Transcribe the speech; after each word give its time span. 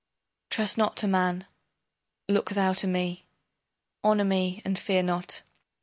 Trust 0.49 0.79
not 0.79 0.97
to 0.97 1.07
man, 1.07 1.45
look 2.27 2.49
thou 2.49 2.73
to 2.73 2.87
me 2.87 3.27
Honor 4.03 4.25
me 4.25 4.59
and 4.65 4.79
fear 4.79 5.03
not. 5.03 5.43